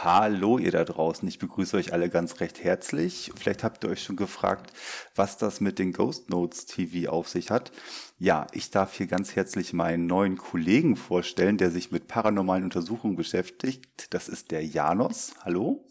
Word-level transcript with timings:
Hallo 0.00 0.58
ihr 0.58 0.70
da 0.70 0.84
draußen, 0.84 1.26
ich 1.26 1.40
begrüße 1.40 1.76
euch 1.76 1.92
alle 1.92 2.08
ganz 2.08 2.38
recht 2.38 2.62
herzlich. 2.62 3.32
Vielleicht 3.34 3.64
habt 3.64 3.82
ihr 3.82 3.90
euch 3.90 4.04
schon 4.04 4.14
gefragt, 4.14 4.72
was 5.16 5.38
das 5.38 5.60
mit 5.60 5.80
den 5.80 5.92
Ghost 5.92 6.30
Notes 6.30 6.66
TV 6.66 7.10
auf 7.10 7.28
sich 7.28 7.50
hat. 7.50 7.72
Ja, 8.16 8.46
ich 8.52 8.70
darf 8.70 8.94
hier 8.94 9.08
ganz 9.08 9.34
herzlich 9.34 9.72
meinen 9.72 10.06
neuen 10.06 10.36
Kollegen 10.36 10.94
vorstellen, 10.94 11.58
der 11.58 11.72
sich 11.72 11.90
mit 11.90 12.06
paranormalen 12.06 12.62
Untersuchungen 12.62 13.16
beschäftigt. 13.16 14.14
Das 14.14 14.28
ist 14.28 14.52
der 14.52 14.64
Janos. 14.64 15.32
Hallo. 15.44 15.84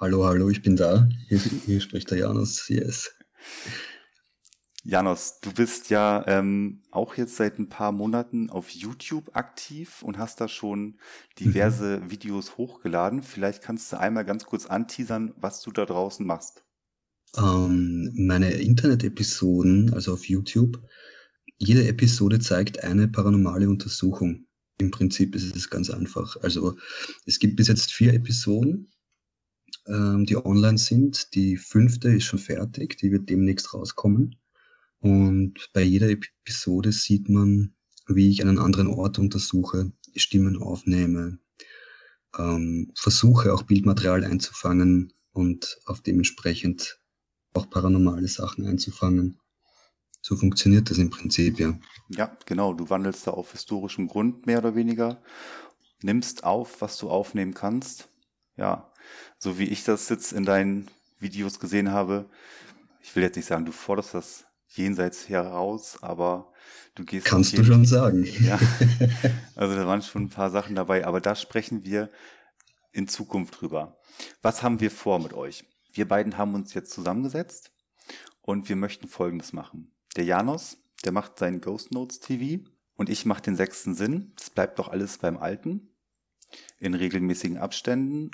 Hallo, 0.00 0.24
hallo, 0.24 0.48
ich 0.48 0.60
bin 0.60 0.74
da. 0.74 1.08
Hier, 1.28 1.38
hier 1.38 1.80
spricht 1.80 2.10
der 2.10 2.18
Janos. 2.18 2.68
Yes. 2.68 3.12
Janos, 4.82 5.40
du 5.42 5.52
bist 5.52 5.90
ja 5.90 6.24
ähm, 6.26 6.82
auch 6.90 7.16
jetzt 7.16 7.36
seit 7.36 7.58
ein 7.58 7.68
paar 7.68 7.92
Monaten 7.92 8.48
auf 8.48 8.70
YouTube 8.70 9.36
aktiv 9.36 10.02
und 10.02 10.16
hast 10.16 10.40
da 10.40 10.48
schon 10.48 10.98
diverse 11.38 12.00
mhm. 12.00 12.10
Videos 12.10 12.56
hochgeladen. 12.56 13.22
Vielleicht 13.22 13.62
kannst 13.62 13.92
du 13.92 13.98
einmal 13.98 14.24
ganz 14.24 14.46
kurz 14.46 14.66
anteasern, 14.66 15.34
was 15.36 15.60
du 15.60 15.70
da 15.70 15.84
draußen 15.84 16.26
machst. 16.26 16.64
Ähm, 17.36 18.10
meine 18.14 18.52
Internet-Episoden, 18.52 19.92
also 19.92 20.14
auf 20.14 20.26
YouTube, 20.26 20.82
jede 21.58 21.86
Episode 21.86 22.38
zeigt 22.38 22.82
eine 22.82 23.06
paranormale 23.06 23.68
Untersuchung. 23.68 24.46
Im 24.78 24.90
Prinzip 24.90 25.34
ist 25.34 25.54
es 25.54 25.68
ganz 25.68 25.90
einfach. 25.90 26.38
Also 26.40 26.78
es 27.26 27.38
gibt 27.38 27.56
bis 27.56 27.68
jetzt 27.68 27.92
vier 27.92 28.14
Episoden, 28.14 28.90
ähm, 29.86 30.24
die 30.24 30.38
online 30.38 30.78
sind. 30.78 31.34
Die 31.34 31.58
fünfte 31.58 32.08
ist 32.08 32.24
schon 32.24 32.38
fertig, 32.38 32.96
die 32.96 33.12
wird 33.12 33.28
demnächst 33.28 33.74
rauskommen. 33.74 34.39
Und 35.00 35.70
bei 35.72 35.82
jeder 35.82 36.10
Episode 36.10 36.92
sieht 36.92 37.28
man, 37.28 37.74
wie 38.06 38.30
ich 38.30 38.42
einen 38.42 38.58
anderen 38.58 38.88
Ort 38.88 39.18
untersuche, 39.18 39.92
Stimmen 40.14 40.60
aufnehme, 40.60 41.38
ähm, 42.38 42.92
versuche 42.94 43.52
auch 43.52 43.62
Bildmaterial 43.62 44.24
einzufangen 44.24 45.12
und 45.32 45.78
auf 45.86 46.00
dementsprechend 46.00 47.00
auch 47.54 47.68
paranormale 47.70 48.28
Sachen 48.28 48.66
einzufangen. 48.66 49.40
So 50.22 50.36
funktioniert 50.36 50.90
das 50.90 50.98
im 50.98 51.10
Prinzip, 51.10 51.58
ja. 51.58 51.78
Ja, 52.08 52.36
genau. 52.44 52.74
Du 52.74 52.90
wandelst 52.90 53.26
da 53.26 53.30
auf 53.30 53.52
historischem 53.52 54.06
Grund 54.06 54.46
mehr 54.46 54.58
oder 54.58 54.74
weniger, 54.74 55.22
nimmst 56.02 56.44
auf, 56.44 56.80
was 56.82 56.98
du 56.98 57.08
aufnehmen 57.08 57.54
kannst. 57.54 58.08
Ja, 58.56 58.92
so 59.38 59.58
wie 59.58 59.64
ich 59.64 59.84
das 59.84 60.08
jetzt 60.10 60.32
in 60.32 60.44
deinen 60.44 60.88
Videos 61.18 61.58
gesehen 61.58 61.90
habe. 61.90 62.28
Ich 63.00 63.16
will 63.16 63.22
jetzt 63.22 63.36
nicht 63.36 63.46
sagen, 63.46 63.64
du 63.64 63.72
forderst 63.72 64.14
das 64.14 64.44
jenseits 64.70 65.28
heraus, 65.28 66.02
aber 66.02 66.52
du 66.94 67.04
gehst. 67.04 67.26
Kannst 67.26 67.56
du 67.56 67.64
schon 67.64 67.84
sagen. 67.84 68.24
Ja. 68.40 68.58
Also 69.56 69.74
da 69.74 69.86
waren 69.86 70.02
schon 70.02 70.24
ein 70.24 70.30
paar 70.30 70.50
Sachen 70.50 70.74
dabei, 70.74 71.06
aber 71.06 71.20
da 71.20 71.34
sprechen 71.34 71.84
wir 71.84 72.10
in 72.92 73.08
Zukunft 73.08 73.60
drüber. 73.60 74.00
Was 74.42 74.62
haben 74.62 74.80
wir 74.80 74.90
vor 74.90 75.18
mit 75.18 75.32
euch? 75.32 75.64
Wir 75.92 76.06
beiden 76.06 76.38
haben 76.38 76.54
uns 76.54 76.74
jetzt 76.74 76.92
zusammengesetzt 76.92 77.72
und 78.42 78.68
wir 78.68 78.76
möchten 78.76 79.08
Folgendes 79.08 79.52
machen. 79.52 79.92
Der 80.16 80.24
Janos, 80.24 80.78
der 81.04 81.12
macht 81.12 81.38
seinen 81.38 81.60
Ghost 81.60 81.92
Notes 81.92 82.20
TV 82.20 82.64
und 82.94 83.08
ich 83.08 83.26
mache 83.26 83.42
den 83.42 83.56
sechsten 83.56 83.94
Sinn. 83.94 84.32
Das 84.36 84.50
bleibt 84.50 84.78
doch 84.78 84.88
alles 84.88 85.18
beim 85.18 85.36
Alten. 85.36 85.94
In 86.78 86.94
regelmäßigen 86.94 87.58
Abständen. 87.58 88.30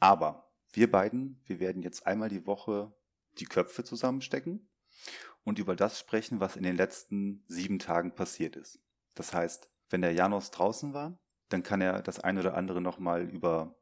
Aber 0.00 0.50
wir 0.72 0.90
beiden, 0.90 1.40
wir 1.44 1.60
werden 1.60 1.82
jetzt 1.82 2.06
einmal 2.06 2.28
die 2.28 2.46
Woche 2.46 2.94
die 3.38 3.44
Köpfe 3.44 3.84
zusammenstecken 3.84 4.68
und 5.44 5.58
über 5.58 5.76
das 5.76 5.98
sprechen, 5.98 6.40
was 6.40 6.56
in 6.56 6.62
den 6.62 6.76
letzten 6.76 7.44
sieben 7.48 7.78
Tagen 7.78 8.14
passiert 8.14 8.56
ist. 8.56 8.80
Das 9.14 9.32
heißt, 9.32 9.70
wenn 9.90 10.02
der 10.02 10.12
Janos 10.12 10.50
draußen 10.50 10.94
war, 10.94 11.18
dann 11.48 11.62
kann 11.62 11.80
er 11.80 12.02
das 12.02 12.20
eine 12.20 12.40
oder 12.40 12.56
andere 12.56 12.80
nochmal 12.80 13.28
über, 13.28 13.76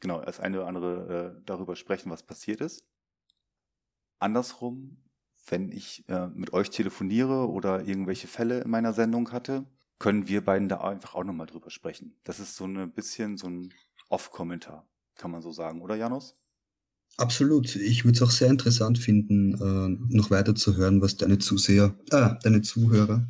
genau, 0.00 0.20
das 0.20 0.40
eine 0.40 0.58
oder 0.58 0.68
andere 0.68 1.36
äh, 1.38 1.42
darüber 1.44 1.76
sprechen, 1.76 2.10
was 2.10 2.22
passiert 2.22 2.60
ist. 2.60 2.86
Andersrum, 4.18 5.04
wenn 5.46 5.70
ich 5.70 6.08
äh, 6.08 6.28
mit 6.28 6.52
euch 6.52 6.70
telefoniere 6.70 7.50
oder 7.50 7.82
irgendwelche 7.82 8.28
Fälle 8.28 8.60
in 8.60 8.70
meiner 8.70 8.94
Sendung 8.94 9.32
hatte, 9.32 9.66
können 9.98 10.28
wir 10.28 10.44
beiden 10.44 10.68
da 10.68 10.80
einfach 10.80 11.14
auch 11.14 11.24
nochmal 11.24 11.46
drüber 11.46 11.70
sprechen. 11.70 12.18
Das 12.24 12.40
ist 12.40 12.56
so 12.56 12.64
ein 12.64 12.92
bisschen 12.92 13.36
so 13.36 13.48
ein 13.48 13.72
Off-Kommentar, 14.08 14.88
kann 15.16 15.30
man 15.30 15.42
so 15.42 15.52
sagen, 15.52 15.82
oder 15.82 15.96
Janos? 15.96 16.36
Absolut. 17.16 17.76
Ich 17.76 18.04
würde 18.04 18.16
es 18.16 18.22
auch 18.22 18.30
sehr 18.30 18.48
interessant 18.48 18.98
finden, 18.98 19.54
äh, 19.54 20.14
noch 20.14 20.30
weiter 20.30 20.54
zu 20.54 20.76
hören, 20.76 21.00
was 21.00 21.16
deine 21.16 21.38
Zuseher, 21.38 21.94
äh, 22.10 22.30
deine 22.42 22.62
Zuhörer 22.62 23.28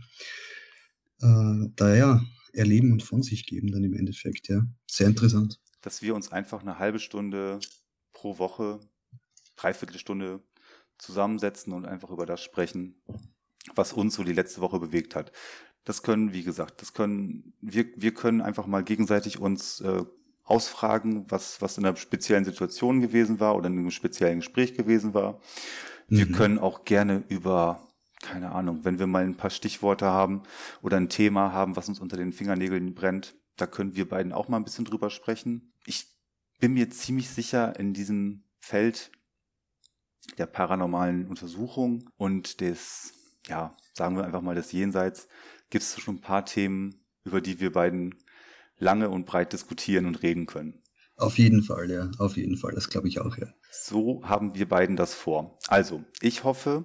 äh, 1.21 1.69
da 1.77 1.95
ja 1.95 2.25
erleben 2.53 2.93
und 2.93 3.03
von 3.03 3.23
sich 3.23 3.47
geben 3.47 3.73
dann 3.73 3.85
im 3.85 3.95
Endeffekt, 3.95 4.49
ja. 4.49 4.63
Sehr 4.91 5.09
interessant. 5.09 5.61
Dass 5.83 6.03
wir 6.03 6.15
uns 6.15 6.33
einfach 6.33 6.63
eine 6.63 6.79
halbe 6.79 6.99
Stunde 6.99 7.61
pro 8.13 8.39
Woche, 8.39 8.81
dreiviertel 9.57 9.99
Stunde 9.99 10.43
zusammensetzen 10.99 11.73
und 11.73 11.85
einfach 11.85 12.11
über 12.11 12.27
das 12.27 12.43
sprechen, 12.43 13.03
was 13.75 13.93
uns 13.93 14.15
so 14.15 14.25
die 14.25 14.33
letzte 14.33 14.61
Woche 14.61 14.79
bewegt 14.79 15.15
hat. 15.15 15.33
Das 15.85 16.03
können, 16.03 16.33
wie 16.33 16.45
gesagt, 16.45 16.81
das 16.81 16.95
können, 16.95 17.53
wir, 17.61 17.87
wir 17.97 18.15
können 18.15 18.41
einfach 18.41 18.67
mal 18.67 18.83
gegenseitig 18.83 19.39
uns 19.39 19.81
äh, 19.81 20.05
ausfragen, 20.45 21.25
was, 21.31 21.61
was 21.63 21.79
in 21.79 21.87
einer 21.87 21.97
speziellen 21.97 22.45
Situation 22.45 23.01
gewesen 23.01 23.41
war 23.41 23.57
oder 23.57 23.67
in 23.67 23.79
einem 23.79 23.91
speziellen 23.91 24.41
Gespräch 24.41 24.75
gewesen 24.75 25.15
war. 25.15 25.41
Wir 26.09 26.27
mhm. 26.27 26.33
können 26.33 26.59
auch 26.59 26.85
gerne 26.85 27.25
über, 27.29 27.89
keine 28.21 28.53
Ahnung, 28.53 28.85
wenn 28.85 28.99
wir 28.99 29.07
mal 29.07 29.25
ein 29.25 29.37
paar 29.37 29.51
Stichworte 29.51 30.07
haben 30.07 30.43
oder 30.83 30.99
ein 30.99 31.09
Thema 31.09 31.53
haben, 31.53 31.77
was 31.77 31.89
uns 31.89 31.99
unter 31.99 32.17
den 32.17 32.33
Fingernägeln 32.33 32.95
brennt, 32.95 33.35
da 33.57 33.67
können 33.67 33.95
wir 33.95 34.09
beiden 34.09 34.33
auch 34.33 34.49
mal 34.49 34.59
ein 34.59 34.65
bisschen 34.65 34.85
drüber 34.85 35.11
sprechen. 35.11 35.73
Ich 35.87 36.07
bin 36.61 36.75
mir 36.75 36.91
ziemlich 36.91 37.31
sicher, 37.31 37.79
in 37.79 37.95
diesem 37.95 38.45
Feld 38.59 39.13
der 40.39 40.47
paranormalen 40.47 41.27
Untersuchung 41.29 42.11
und 42.17 42.61
des, 42.61 43.13
ja, 43.47 43.77
sagen 43.93 44.17
wir 44.17 44.25
einfach 44.25 44.41
mal 44.41 44.55
des 44.55 44.73
Jenseits, 44.73 45.29
gibt 45.71 45.85
es 45.85 45.99
schon 46.01 46.17
ein 46.17 46.21
paar 46.21 46.45
Themen, 46.45 47.05
über 47.25 47.41
die 47.41 47.61
wir 47.61 47.73
beiden 47.73 48.15
lange 48.85 49.09
und 49.09 49.27
breit 49.27 49.53
diskutieren 49.53 50.07
und 50.07 50.23
reden 50.23 50.47
können. 50.47 50.81
Auf 51.17 51.39
jeden 51.39 51.63
Fall, 51.63 51.91
ja, 51.91 52.11
auf 52.19 52.37
jeden 52.37 52.57
Fall, 52.57 52.73
das 52.75 52.89
glaube 52.89 53.09
ich 53.09 53.21
auch, 53.21 53.37
ja. 53.39 53.47
So 53.71 54.23
haben 54.25 54.55
wir 54.55 54.69
beiden 54.69 54.97
das 54.97 55.15
vor. 55.15 55.59
Also, 55.69 56.05
ich 56.21 56.45
hoffe, 56.45 56.85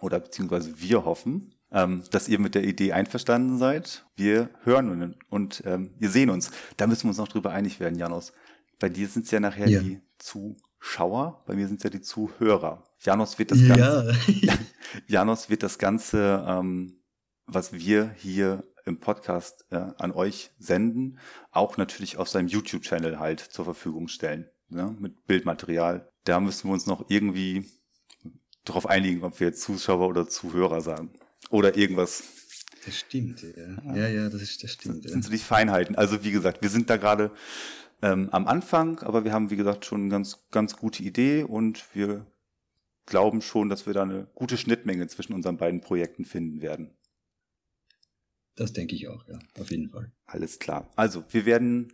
oder 0.00 0.20
beziehungsweise 0.20 0.80
wir 0.80 1.04
hoffen, 1.04 1.54
ähm, 1.70 2.04
dass 2.10 2.28
ihr 2.28 2.38
mit 2.38 2.54
der 2.54 2.64
Idee 2.64 2.92
einverstanden 2.92 3.58
seid. 3.58 4.06
Wir 4.16 4.50
hören 4.62 4.88
und, 4.90 5.16
und 5.28 5.62
ähm, 5.66 5.94
wir 5.98 6.08
sehen 6.08 6.30
uns. 6.30 6.50
Da 6.76 6.86
müssen 6.86 7.04
wir 7.04 7.08
uns 7.10 7.18
noch 7.18 7.28
drüber 7.28 7.50
einig 7.50 7.80
werden, 7.80 7.98
Janos. 7.98 8.32
Bei 8.78 8.88
dir 8.88 9.08
sind 9.08 9.26
es 9.26 9.30
ja 9.32 9.40
nachher 9.40 9.68
ja. 9.68 9.80
die 9.80 10.00
Zuschauer, 10.18 11.42
bei 11.46 11.54
mir 11.54 11.66
sind 11.66 11.78
es 11.78 11.84
ja 11.84 11.90
die 11.90 12.00
Zuhörer. 12.00 12.84
Janos 13.00 13.38
wird 13.38 13.50
das 13.50 13.66
Ganze, 13.66 14.16
ja. 14.40 14.54
Janos 15.06 15.50
wird 15.50 15.62
das 15.62 15.78
Ganze, 15.78 16.44
ähm, 16.48 17.02
was 17.46 17.72
wir 17.72 18.12
hier 18.16 18.64
im 18.88 18.98
Podcast 18.98 19.64
äh, 19.70 19.76
an 19.98 20.12
euch 20.12 20.50
senden, 20.58 21.18
auch 21.52 21.76
natürlich 21.76 22.16
auf 22.16 22.28
seinem 22.28 22.48
YouTube-Channel 22.48 23.18
halt 23.20 23.40
zur 23.40 23.64
Verfügung 23.64 24.08
stellen, 24.08 24.48
ne, 24.68 24.96
mit 24.98 25.26
Bildmaterial. 25.26 26.10
Da 26.24 26.40
müssen 26.40 26.68
wir 26.68 26.72
uns 26.72 26.86
noch 26.86 27.08
irgendwie 27.08 27.66
darauf 28.64 28.86
einigen, 28.86 29.22
ob 29.22 29.38
wir 29.40 29.48
jetzt 29.48 29.62
Zuschauer 29.62 30.08
oder 30.08 30.28
Zuhörer 30.28 30.80
sagen. 30.80 31.12
Oder 31.50 31.76
irgendwas. 31.76 32.24
Das 32.84 32.96
stimmt, 32.96 33.42
ja. 33.42 33.94
Ja, 33.94 34.08
ja, 34.08 34.28
das, 34.28 34.42
ist, 34.42 34.62
das 34.62 34.72
stimmt. 34.72 35.04
Das 35.04 35.12
sind 35.12 35.24
so 35.24 35.30
die 35.30 35.38
Feinheiten. 35.38 35.96
Also 35.96 36.24
wie 36.24 36.30
gesagt, 36.30 36.62
wir 36.62 36.68
sind 36.68 36.90
da 36.90 36.96
gerade 36.96 37.30
ähm, 38.02 38.28
am 38.30 38.46
Anfang, 38.46 39.00
aber 39.00 39.24
wir 39.24 39.32
haben, 39.32 39.50
wie 39.50 39.56
gesagt, 39.56 39.84
schon 39.84 40.02
eine 40.02 40.10
ganz, 40.10 40.46
ganz 40.50 40.76
gute 40.76 41.02
Idee 41.02 41.42
und 41.42 41.84
wir 41.94 42.26
glauben 43.06 43.40
schon, 43.42 43.68
dass 43.68 43.86
wir 43.86 43.94
da 43.94 44.02
eine 44.02 44.28
gute 44.34 44.56
Schnittmenge 44.56 45.06
zwischen 45.08 45.32
unseren 45.32 45.56
beiden 45.56 45.80
Projekten 45.80 46.24
finden 46.24 46.60
werden. 46.60 46.97
Das 48.58 48.72
denke 48.72 48.96
ich 48.96 49.06
auch, 49.06 49.24
ja, 49.28 49.38
auf 49.60 49.70
jeden 49.70 49.88
Fall. 49.88 50.10
Alles 50.26 50.58
klar. 50.58 50.90
Also, 50.96 51.24
wir 51.30 51.46
werden 51.46 51.92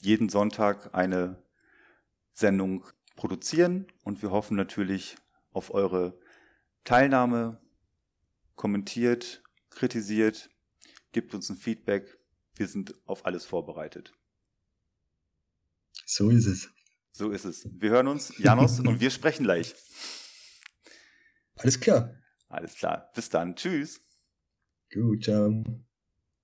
jeden 0.00 0.28
Sonntag 0.28 0.94
eine 0.94 1.42
Sendung 2.32 2.84
produzieren 3.16 3.88
und 4.04 4.22
wir 4.22 4.30
hoffen 4.30 4.56
natürlich 4.56 5.16
auf 5.50 5.74
eure 5.74 6.16
Teilnahme. 6.84 7.60
Kommentiert, 8.54 9.42
kritisiert, 9.70 10.50
gebt 11.10 11.34
uns 11.34 11.50
ein 11.50 11.56
Feedback. 11.56 12.16
Wir 12.54 12.68
sind 12.68 12.94
auf 13.08 13.26
alles 13.26 13.44
vorbereitet. 13.44 14.12
So 16.06 16.30
ist 16.30 16.46
es. 16.46 16.70
So 17.10 17.32
ist 17.32 17.44
es. 17.44 17.68
Wir 17.72 17.90
hören 17.90 18.06
uns, 18.06 18.38
Janos, 18.38 18.78
und 18.78 19.00
wir 19.00 19.10
sprechen 19.10 19.42
gleich. 19.42 19.74
Alles 21.56 21.80
klar. 21.80 22.14
Alles 22.48 22.76
klar. 22.76 23.10
Bis 23.16 23.30
dann. 23.30 23.56
Tschüss. 23.56 24.00
Good 24.92 25.20
job. 25.22 25.66